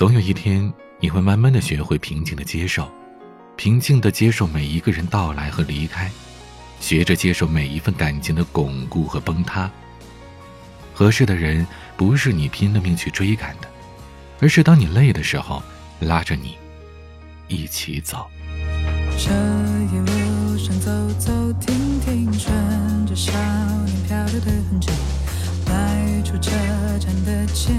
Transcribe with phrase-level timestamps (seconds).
[0.00, 2.90] 总有一天，你会慢慢的学会平静的接受，
[3.54, 6.10] 平静的接受每一个人到来和离开，
[6.80, 9.70] 学着接受每一份感情的巩固和崩塌。
[10.94, 11.66] 合适的人
[11.98, 13.68] 不是你拼了命去追赶的，
[14.40, 15.62] 而是当你累的时候，
[16.00, 16.56] 拉着你
[17.46, 18.26] 一起走。
[19.18, 19.30] 这
[19.92, 22.50] 一路上走走停停，顺
[23.04, 23.30] 着少
[23.84, 24.88] 年漂流的痕迹，
[25.66, 26.52] 迈出车
[26.98, 27.76] 站的前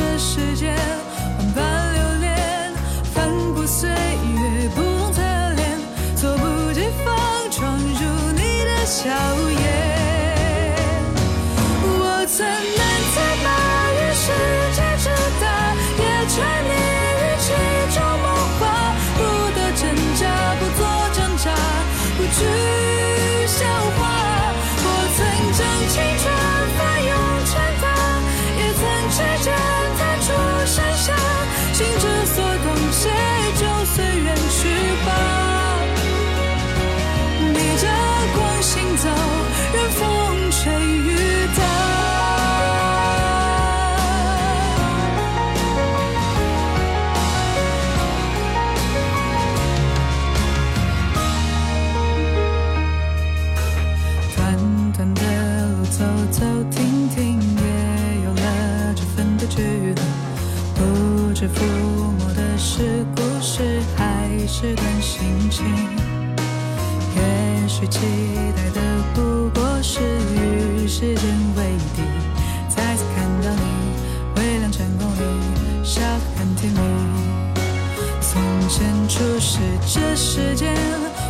[0.00, 0.74] 这世界，
[1.38, 2.72] 万般留恋，
[3.12, 5.20] 翻过岁月不同侧
[5.56, 5.78] 脸，
[6.16, 7.14] 措不及防
[7.50, 9.10] 闯入你的笑
[61.40, 61.64] 不知抚
[62.18, 65.64] 摸的是故事，还是段心情？
[67.16, 67.98] 也许期
[68.54, 68.80] 待的
[69.14, 70.00] 不过是
[70.34, 71.24] 与时间
[71.56, 71.64] 为
[71.96, 72.02] 敌，
[72.68, 73.62] 再次看到你，
[74.36, 76.78] 微亮晨光里，笑得很甜蜜。
[78.20, 80.74] 从前初识这世间，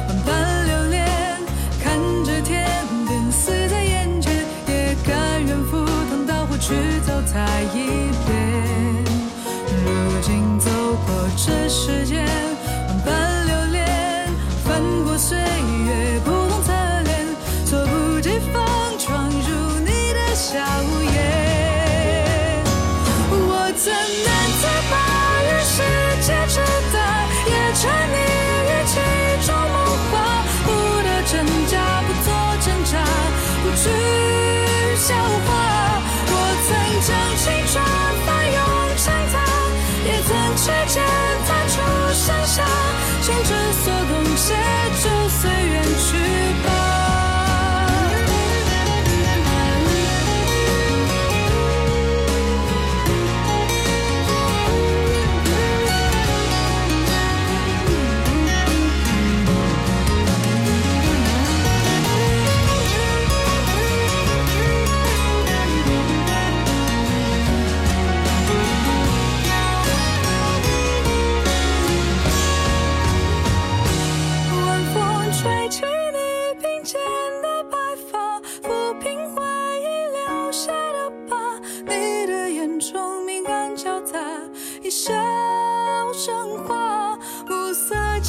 [0.09, 1.07] 万般留恋，
[1.85, 2.67] 看着天
[3.07, 4.35] 边似在眼前，
[4.67, 6.75] 也甘愿赴汤蹈火去
[7.07, 9.10] 走它一遍。
[11.37, 12.27] 这世间，
[12.89, 14.29] 万般流连，
[14.65, 15.60] 翻过岁月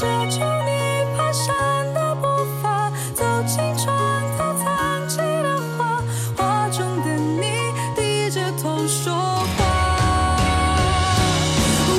[0.02, 0.72] 遮住你
[1.16, 2.28] 蹒跚的步
[2.60, 3.96] 伐走进床
[4.36, 6.02] 头藏起的画
[6.36, 10.36] 画中的你低着头说话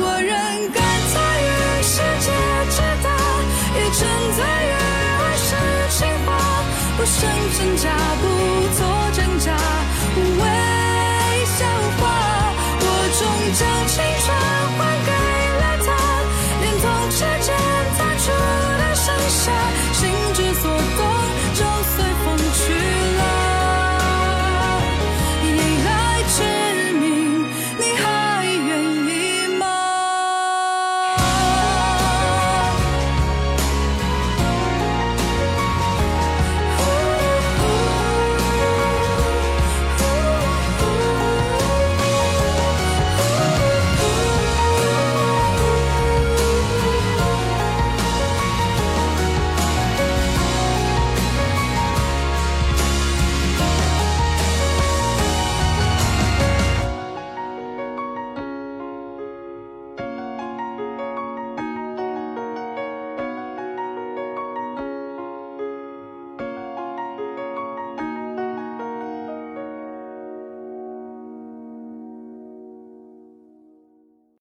[0.02, 0.34] 我仍
[0.72, 0.82] 感
[1.12, 1.14] 叹
[1.44, 1.46] 于
[1.84, 2.26] 世界
[2.72, 3.08] 之大
[3.76, 4.00] 也沉
[4.34, 4.74] 醉于
[5.20, 5.54] 儿时
[5.96, 6.28] 情话
[6.96, 7.14] 不剩
[7.56, 7.88] 真假
[8.20, 8.31] 不